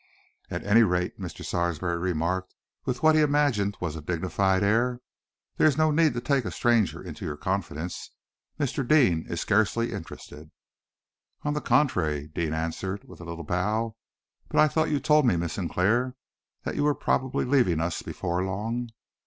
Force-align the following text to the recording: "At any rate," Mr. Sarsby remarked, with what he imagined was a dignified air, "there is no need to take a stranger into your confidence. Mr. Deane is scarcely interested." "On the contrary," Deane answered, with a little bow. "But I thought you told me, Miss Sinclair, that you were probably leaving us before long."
"At 0.49 0.65
any 0.65 0.81
rate," 0.81 1.19
Mr. 1.19 1.45
Sarsby 1.45 1.85
remarked, 1.85 2.55
with 2.85 3.03
what 3.03 3.13
he 3.13 3.21
imagined 3.21 3.77
was 3.79 3.95
a 3.95 4.01
dignified 4.01 4.63
air, 4.63 4.99
"there 5.57 5.67
is 5.67 5.77
no 5.77 5.91
need 5.91 6.15
to 6.15 6.21
take 6.21 6.43
a 6.43 6.49
stranger 6.49 7.03
into 7.03 7.23
your 7.23 7.37
confidence. 7.37 8.09
Mr. 8.59 8.83
Deane 8.87 9.27
is 9.29 9.41
scarcely 9.41 9.91
interested." 9.91 10.49
"On 11.43 11.53
the 11.53 11.61
contrary," 11.61 12.31
Deane 12.33 12.51
answered, 12.55 13.03
with 13.07 13.21
a 13.21 13.25
little 13.25 13.43
bow. 13.43 13.95
"But 14.49 14.59
I 14.59 14.67
thought 14.67 14.89
you 14.89 14.99
told 14.99 15.27
me, 15.27 15.35
Miss 15.35 15.53
Sinclair, 15.53 16.15
that 16.63 16.75
you 16.75 16.83
were 16.83 16.95
probably 16.95 17.45
leaving 17.45 17.79
us 17.79 18.01
before 18.01 18.43
long." 18.43 18.89